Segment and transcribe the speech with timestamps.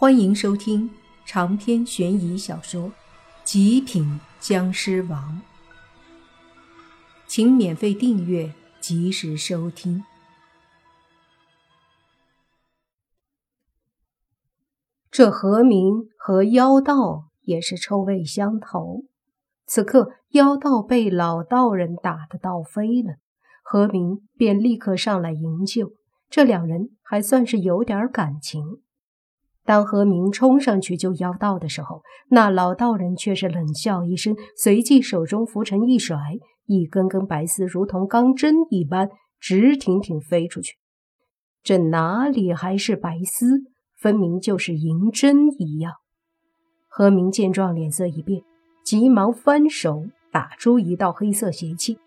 [0.00, 0.88] 欢迎收听
[1.26, 2.82] 长篇悬疑小说
[3.42, 5.42] 《极品僵尸王》，
[7.26, 10.04] 请免费订阅，及时收听。
[15.10, 19.02] 这何明和妖道也是臭味相投。
[19.66, 23.16] 此刻妖道被老道人打得倒飞了，
[23.64, 25.94] 何明便立刻上来营救。
[26.30, 28.80] 这两人还算是有点感情。
[29.68, 36.16] 当何明冲上去救妖道的时候，那老道人却是冷笑一声，随即手中拂尘一甩，
[36.64, 40.76] 一根根白丝如同钢针一般直挺挺飞出去。
[41.62, 45.92] 这哪里还是白丝，分明就是银针一样。
[46.88, 48.42] 何明见状，脸色一变，
[48.82, 51.98] 急忙翻手打出一道黑色邪气，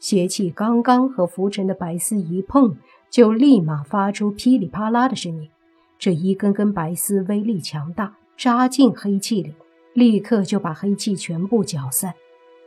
[0.00, 2.74] 邪气刚刚和拂尘的白丝一碰，
[3.08, 5.48] 就立马发出噼里啪啦的声音。
[5.98, 9.54] 这一根根白丝威力强大，扎进黑气里，
[9.92, 12.14] 立刻就把黑气全部搅散。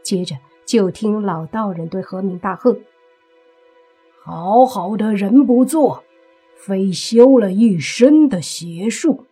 [0.01, 2.77] 接着就听老道人对何明大喝
[4.23, 6.03] ：“好好的人不做，
[6.55, 9.25] 非修了一身的邪术，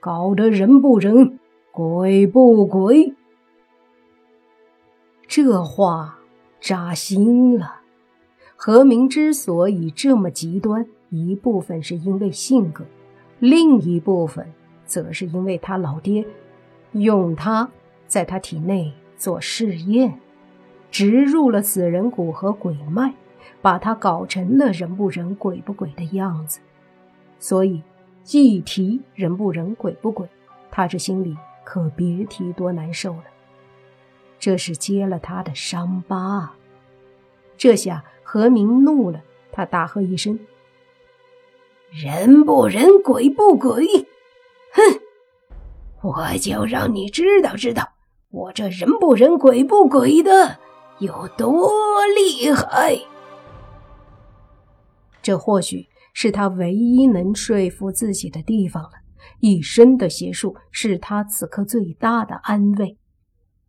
[0.00, 1.38] 搞得人不人，
[1.70, 3.14] 鬼不鬼。”
[5.28, 6.18] 这话
[6.60, 7.80] 扎心了。
[8.56, 12.84] 何明之所以这么极端，一部分是因为性格。
[13.44, 14.50] 另一部分，
[14.86, 16.24] 则是因为他老爹
[16.92, 17.70] 用他
[18.06, 20.18] 在他体内做试验，
[20.90, 23.12] 植入了死人骨和鬼脉，
[23.60, 26.58] 把他搞成了人不人鬼不鬼的样子。
[27.38, 27.82] 所以，
[28.30, 30.26] 一提人不人鬼不鬼，
[30.70, 33.24] 他这心里可别提多难受了。
[34.38, 36.54] 这是揭了他的伤疤。
[37.58, 39.20] 这下何明怒了，
[39.52, 40.40] 他大喝一声。
[41.96, 43.86] 人不人，鬼不鬼，
[44.72, 44.82] 哼！
[46.02, 47.88] 我就让你知道知道，
[48.30, 50.58] 我这人不人，鬼不鬼的
[50.98, 51.70] 有多
[52.16, 52.98] 厉害。
[55.22, 58.90] 这或许是他唯一能说服自己的地方了。
[59.38, 62.98] 一身的邪术是他此刻最大的安慰。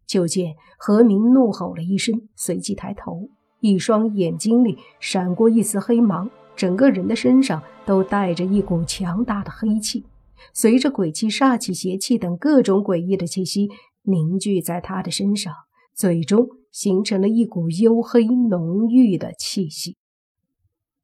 [0.07, 6.31] 就见何明怒吼了一声，随即抬头，一双眼睛里闪过一丝黑芒。
[6.55, 10.05] 整个人的身上都带着一股强大的黑气，
[10.53, 13.69] 随着鬼气、煞气、邪气等各种诡异的气息
[14.03, 15.53] 凝聚在他的身上，
[15.93, 19.97] 最终形成了一股幽黑浓郁的气息。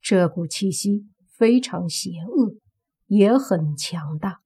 [0.00, 1.06] 这股气息
[1.38, 2.54] 非常邪恶，
[3.06, 4.40] 也很强大，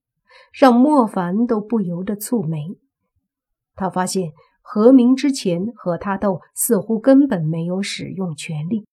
[0.52, 2.78] 让莫凡都不由得蹙眉。
[3.74, 8.86] 他发现何明之前和他斗，似乎根本没有使用全力。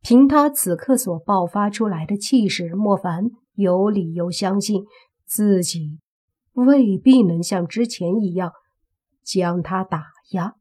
[0.00, 4.84] 凭他此刻所爆发出来的气势，莫凡有理由相信
[5.26, 5.98] 自己
[6.52, 8.52] 未必能像之前一样
[9.22, 10.54] 将他打压。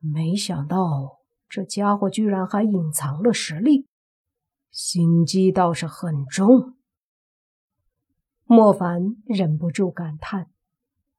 [0.00, 1.18] 没想到
[1.48, 3.86] 这家伙居然还隐藏了实力，
[4.70, 6.76] 心机倒是很重。
[8.44, 10.50] 莫凡忍不住感叹。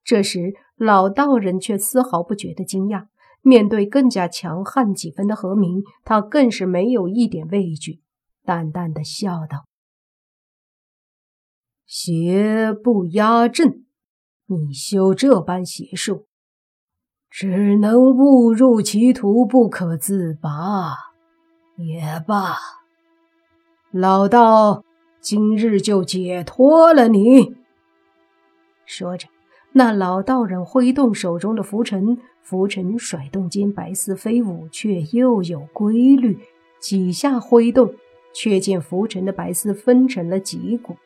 [0.04, 3.10] 这时，老道人却丝毫不觉得惊讶。
[3.50, 8.00] 面对更加强悍几分的何明，他更是没有一点畏惧，
[8.46, 9.66] 淡淡的笑道
[11.88, 13.84] ：“邪不压正，
[14.46, 16.28] 你修这般邪术，
[17.28, 20.96] 只能误入歧途，不可自拔。
[21.78, 22.56] 也罢，
[23.90, 24.84] 老道
[25.20, 27.56] 今日就解脱了你。”
[28.86, 29.28] 说着。
[29.80, 36.38] 那老道人挥动手中的拂尘，拂尘甩动间，白丝飞舞，却又有规律。
[36.82, 37.96] 几下挥动，
[38.34, 40.98] 却见拂尘的白丝分成了几股。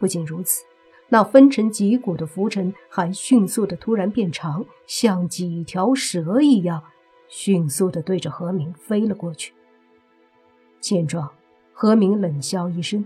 [0.00, 0.64] 不仅如此，
[1.08, 6.82] 那分成几股的拂尘还迅速的突然变长，像几条蛇一样，
[7.28, 9.54] 迅速的对着何明飞了过去。
[10.80, 11.30] 见状，
[11.72, 13.04] 何明冷笑一声。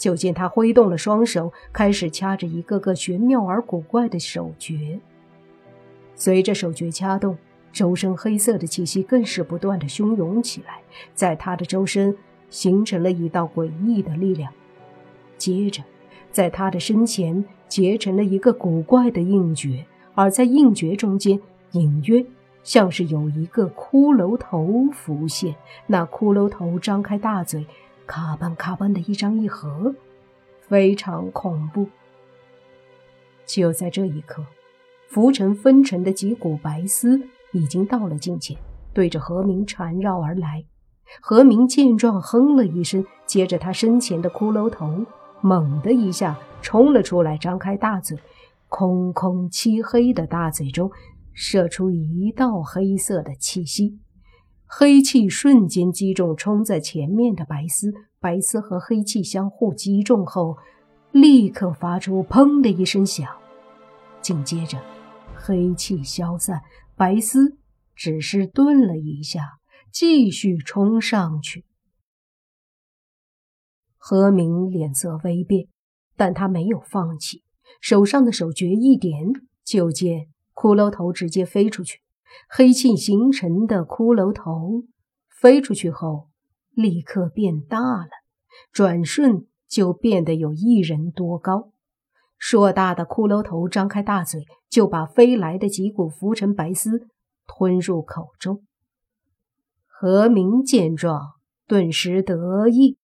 [0.00, 4.98] 就见他挥动了双手，开始掐着一个个玄妙而古怪的手诀。
[6.14, 7.36] 随着手诀掐动，
[7.70, 10.80] 周身黑色的气息更是不断的汹涌起来，
[11.14, 12.16] 在他的周身
[12.48, 14.50] 形成了一道诡异的力量。
[15.36, 15.82] 接着，
[16.32, 21.38] 在他的身前结成了一个古怪的印诀，而在印诀中间，
[21.72, 22.24] 隐约
[22.62, 25.54] 像是有一个骷髅头浮现。
[25.86, 27.66] 那骷髅头张开大嘴。
[28.10, 29.94] 卡邦卡邦的一张一合，
[30.62, 31.86] 非常恐怖。
[33.46, 34.44] 就在这一刻，
[35.08, 37.20] 浮尘分成的几股白丝
[37.52, 38.58] 已经到了近前，
[38.92, 40.64] 对着何明缠绕而来。
[41.20, 45.06] 何明见状，哼了一声，接着他身前的骷髅头
[45.40, 48.18] 猛地一下冲了出来，张开大嘴，
[48.68, 50.90] 空空漆黑的大嘴中
[51.32, 54.00] 射出一道黑色的气息，
[54.72, 60.58] 黑气瞬间击中冲在前面的白丝，白丝和黑气相互击中后，
[61.10, 63.28] 立刻发出“砰”的一声响，
[64.22, 64.78] 紧接着
[65.34, 66.62] 黑气消散，
[66.94, 67.58] 白丝
[67.96, 69.58] 只是顿了一下，
[69.90, 71.64] 继续冲上去。
[73.98, 75.66] 何明脸色微变，
[76.16, 77.42] 但他没有放弃，
[77.80, 79.32] 手上的手诀一点，
[79.64, 82.00] 就见骷髅头直接飞出去。
[82.48, 84.84] 黑气形成的骷髅头
[85.28, 86.28] 飞出去后，
[86.70, 88.10] 立刻变大了，
[88.72, 91.72] 转瞬就变得有一人多高。
[92.38, 97.08] 硕大的骷髅头张开大嘴，就把飞来的几股浮尘白丝
[97.46, 98.62] 吞入口中。
[99.86, 101.20] 何明见状，
[101.66, 102.96] 顿时得意。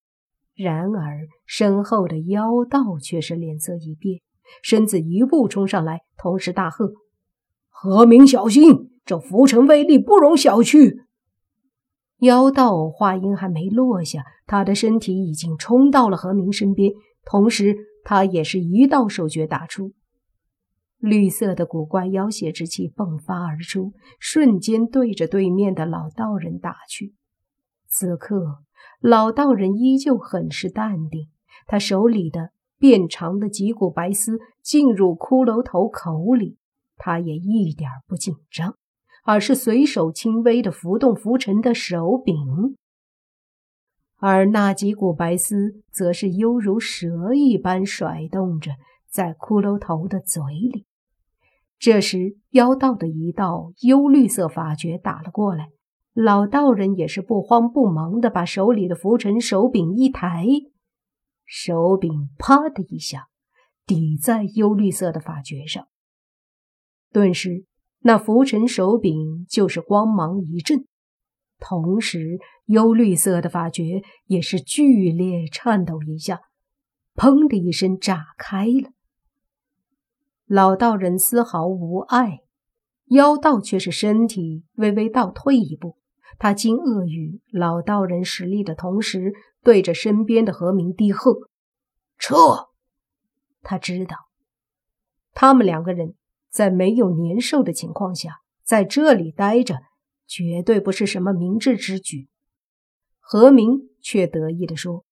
[0.54, 4.22] 然而，身后的妖道却是脸色一变，
[4.62, 6.92] 身子一步冲上来，同时大喝
[7.68, 8.95] ：“何明，小心！
[9.06, 11.04] 这浮尘威力不容小觑！”
[12.20, 16.92] 妖道话音还没落下，他的身体已经冲到了何明身边，
[17.24, 17.74] 同时
[18.04, 19.94] 他也是一道手诀打出，
[20.98, 27.14] 绿色的古怪妖邪之气迸发而出，瞬间对着对面的老道人打去。
[27.86, 28.58] 此刻。
[29.00, 31.28] 老道人依旧很是淡定，
[31.66, 36.56] 他手里的变长的几股白丝进入骷髅头口里，
[36.96, 38.76] 他也一点不紧张，
[39.26, 42.76] 而是随手轻微的浮动浮尘的手柄，
[44.18, 48.70] 而那几股白丝则是犹如蛇一般甩动着
[49.10, 50.86] 在骷髅头的嘴里。
[51.76, 55.70] 这时，妖道的一道幽绿色法诀打了过来。
[56.14, 60.46] 老道人也是不慌不忙的把手里的浮尘手柄一抬，
[61.44, 63.26] 手柄啪的一下
[63.84, 65.88] 抵在幽绿色的法诀上，
[67.12, 67.66] 顿时
[68.06, 70.86] 那浮尘手柄就是光芒一震，
[71.58, 76.42] 同时幽绿色的法诀也是剧烈颤抖一下，
[77.16, 78.92] 砰的一声炸开了。
[80.46, 82.42] 老道人丝毫无碍，
[83.06, 85.96] 妖道却是身体微微倒退一步。
[86.38, 89.32] 他惊愕于老道人实力的同时，
[89.64, 91.34] 对着身边的何明低喝
[92.18, 92.68] ：“撤！”
[93.64, 94.28] 他知道，
[95.32, 96.14] 他们两个人
[96.56, 99.76] 在没有年兽的情况下，在这里待着，
[100.26, 102.30] 绝对不是什么明智之举。
[103.20, 105.04] 何明却得意地说：“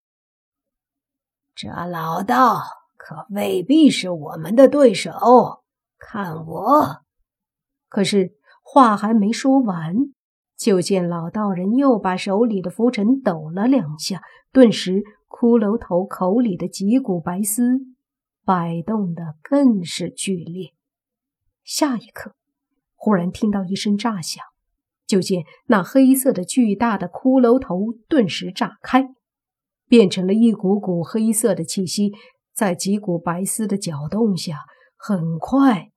[1.54, 2.62] 这老道
[2.96, 5.12] 可未必是我们的对手，
[5.98, 7.02] 看我！”
[7.90, 8.32] 可是
[8.62, 9.94] 话还没说完。
[10.56, 17.80] 就见老道人又把手里的拂尘抖了两下，顿时骷髅头口里的几股白丝
[18.46, 20.73] 摆动的更是剧烈。
[21.64, 22.34] 下一刻，
[22.94, 24.44] 忽然听到一声炸响，
[25.06, 29.14] 就见那黑色的巨大的骷髅头顿时炸开，
[29.88, 32.12] 变成了一股股黑色的气息，
[32.52, 34.58] 在几股白丝的搅动下，
[34.96, 35.90] 很快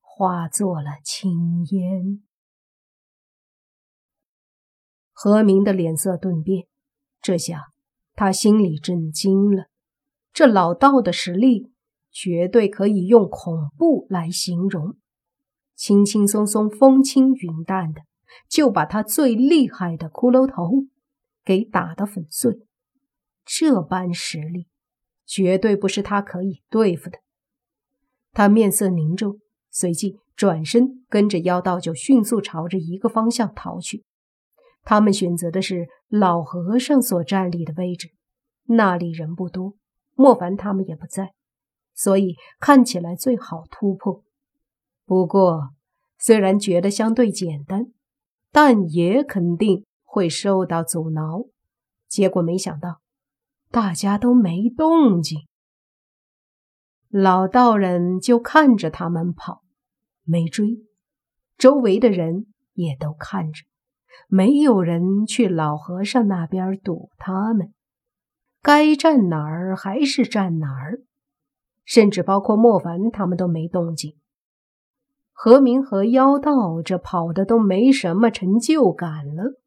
[0.00, 2.22] 化作了青烟。
[5.12, 6.66] 何明的脸色顿变，
[7.20, 7.72] 这下
[8.14, 9.66] 他心里震惊了。
[10.32, 11.72] 这老道的实力
[12.20, 14.96] 绝对可以用恐怖来形容，
[15.76, 18.00] 轻轻松松、风轻云淡的
[18.48, 20.88] 就把他最厉害的骷髅头
[21.44, 22.58] 给打得粉碎。
[23.44, 24.66] 这般实力，
[25.24, 27.20] 绝对不是他可以对付的。
[28.32, 29.38] 他面色凝重，
[29.70, 34.02] 随即转身跟着妖道就迅速朝着一个方向逃去。
[34.82, 38.08] 他们选择的是老和尚所站立的位置，
[38.64, 39.76] 那里人不多，
[40.16, 41.32] 莫凡他们也不在，
[41.98, 44.22] 所以看起来最好突破。
[45.04, 45.70] 不过，
[46.16, 47.92] 虽然觉得相对简单，
[48.52, 51.46] 但也肯定会受到阻挠。
[52.06, 53.00] 结果没想到，
[53.72, 55.40] 大家都没动静，
[57.08, 59.64] 老道人就看着他们跑，
[60.22, 60.78] 没追，
[61.56, 63.64] 周围的人也都看着。
[64.28, 67.74] 没有人去老和尚那边堵他们，
[68.62, 71.00] 该站哪儿还是站哪儿，
[71.88, 74.14] 甚至包括莫凡他们都没动静。
[75.32, 79.58] 何明和妖道这跑的都没什么成就感了，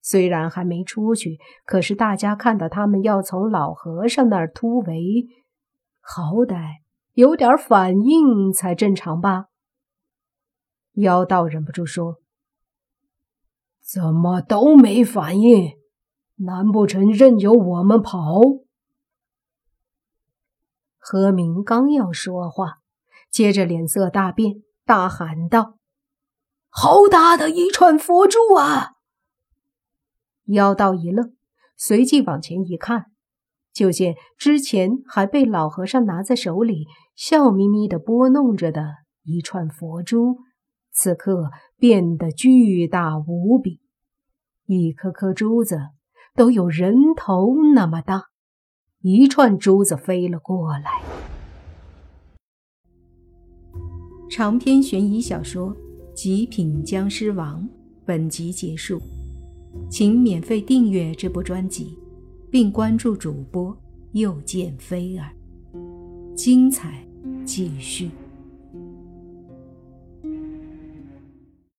[0.00, 5.26] 虽然还没出去，可是大家看到他们要从老和尚那儿突围，
[6.00, 6.76] 好歹
[7.12, 9.48] 有点反应才正常吧？
[10.94, 12.20] 妖道忍不住说。
[13.82, 15.72] 怎么都没反应？
[16.36, 18.40] 难不成任由我们跑？
[21.08, 22.80] 何明刚要说话，
[23.30, 25.78] 接着脸色大变，大喊道
[26.68, 28.94] ：“好大的一串佛珠啊！”
[30.50, 31.36] 妖道一愣，
[31.76, 33.04] 随即往前一看，
[33.72, 38.82] 就见之前还被老和尚拿在手里，笑眯眯的拨弄着的
[39.22, 40.38] 一串佛珠，
[40.90, 43.80] 此刻变得巨大无比，
[44.64, 45.78] 一颗颗珠子
[46.34, 48.24] 都有人头那么大，
[49.08, 51.00] 一串珠子飞了过来。
[54.28, 55.70] 长篇悬疑小说
[56.12, 57.62] 《极品僵尸王》
[58.04, 59.00] 本集结束。
[59.88, 61.96] 请免费订阅这部专辑，
[62.50, 63.76] 并关注主播
[64.10, 65.30] 又见菲儿，
[66.34, 67.06] 精彩
[67.44, 68.10] 继续。